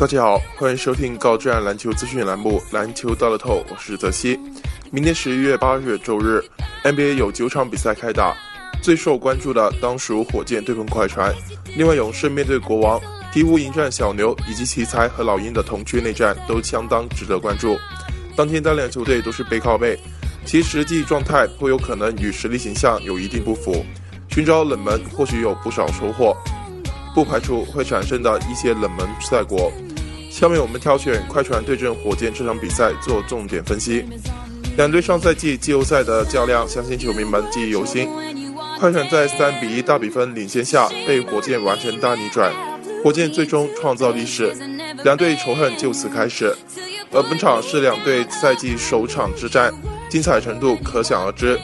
[0.00, 4.40] 大家好，欢迎收听高质量篮球资讯栏目《篮球到了透》，我是泽西。
[4.90, 6.42] 明天十一月八日周日
[6.82, 8.34] ，NBA 有九场比赛开打，
[8.82, 11.34] 最受关注的当属火箭对碰快船，
[11.76, 12.98] 另外勇士面对国王，
[13.30, 17.76] 鹈鹕迎战小牛，以及奇才和老鹰的同区内战都相当值得关注。
[18.34, 19.98] 当天单两球队都是背靠背，
[20.46, 23.84] 其实际状态颇有可能与实力形象有一定不符，
[24.30, 26.34] 寻找冷门或许有不少收获。
[27.14, 29.72] 不排除会产生的一些冷门赛果。
[30.30, 34.04] 下面我们挑选快船对阵火箭这场比赛做重点分析。
[34.76, 38.08] 两队上赛季季后赛的较量，相信球迷们记忆犹新。
[38.78, 42.52] 快船在三比一大比分领先下，被火箭完成大逆转，
[43.04, 44.54] 火箭最终创造历史，
[45.04, 46.56] 两队仇恨就此开始。
[47.12, 49.74] 而本场是两队赛季首场之战，
[50.08, 51.58] 精彩程度可想而知。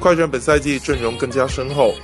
[0.00, 1.94] 快船本赛季阵容更加深厚，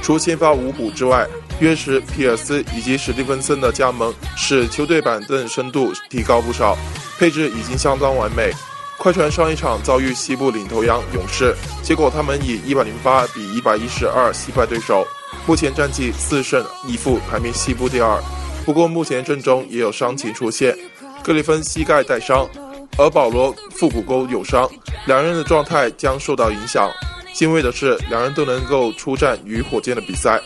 [0.00, 1.26] 除先发五补之外。
[1.60, 6.76] 约什、皮尔斯以及史蒂芬森的加盟，使球队板凳深度提高不少，
[7.18, 8.52] 配置已经相当完美。
[8.96, 15.06] 快船上一场遭遇西部领头羊勇士，结果他们以一百零八比一百一十二惜败对手，
[15.46, 18.22] 目前战绩四胜一负，排名西部第二。
[18.64, 20.76] 不过目前阵中也有伤情出现，
[21.22, 22.48] 格里芬膝盖带伤，
[22.96, 24.70] 而保罗腹股沟有伤，
[25.06, 26.90] 两人的状态将受到影响。
[27.34, 30.40] 欣慰的是，两人都能够出战与火箭的比赛。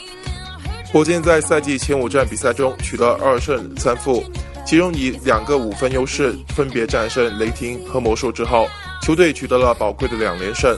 [0.90, 4.24] 火箭在赛季前五战比赛中取得二胜三负，
[4.66, 8.66] 其中以两个五分优势分别战胜雷霆和魔术之后，
[9.02, 10.74] 球队取得了宝贵的两连胜。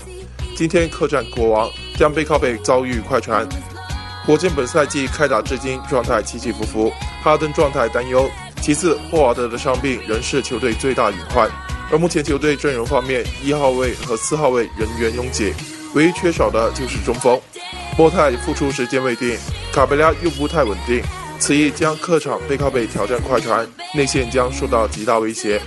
[0.56, 3.48] 今天客战国王，将背靠背遭遇快船。
[4.27, 8.28] 火箭本赛季开打至今状态起起伏伏，哈登状态担忧，
[8.61, 11.48] 其次霍华德的伤病仍是球队最大隐患。
[11.92, 15.55] 而目前球队阵容方面，一号位和四号位人员拥挤，
[15.94, 17.41] 唯一缺少的就是中锋。
[17.97, 19.38] 莫泰复出时间未定。
[19.72, 21.00] 卡贝拉又不太稳定，
[21.38, 25.60] 此役将客场背靠背挑战快船，内线将受到极大威胁。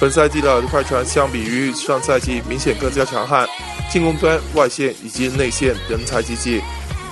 [0.00, 3.46] 本赛季的快船相比于上赛季明显更加强悍，
[3.90, 6.62] 进攻端、外线以及内线人才济济，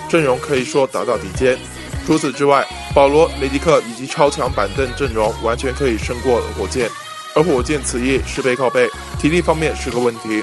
[0.08, 1.58] 阵容可以说达到顶尖。
[2.06, 2.64] 除此之外，
[2.94, 6.88] 保罗、雷迪克以及超强板凳阵容完全可以胜过火箭，
[7.34, 8.88] 而火箭此役是背靠背，
[9.20, 10.42] 体力方面是个问题。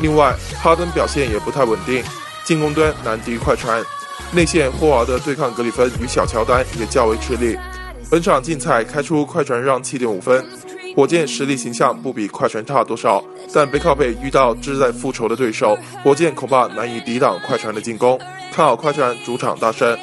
[0.00, 2.04] 另外，哈登表现也不太稳定，
[2.44, 3.82] 进攻端难敌快船。
[4.32, 7.58] 内线霍华德对抗格里芬与小乔丹也较为吃力。
[8.10, 10.44] 本场竞彩开出快船让七点五分，
[10.96, 13.22] 火箭实力形象不比快船差多少，
[13.52, 18.18] 但背靠背遇到志在复仇的对手，火箭恐怕难以抵挡快船的进攻。
[18.52, 19.96] 看好快船主场大胜。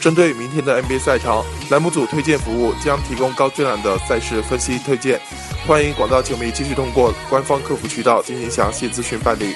[0.00, 5.20] 针对明天的 NBA 赛场，栏目组推荐服务将提供高质量的赛事分析推荐，
[5.66, 9.54] 欢迎广大球迷继续通过官方客服渠道进行详细咨询办理。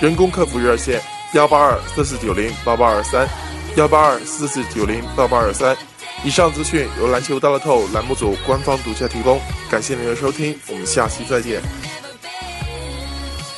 [0.00, 1.00] 人工客服热线。
[1.32, 3.28] 幺八二四四九零八八二三，
[3.76, 5.76] 幺八二四四九零八八二三。
[6.24, 11.60] 以上资讯由篮球大乐透栏目组官方独家提供，感谢您的收听，我们下期再见。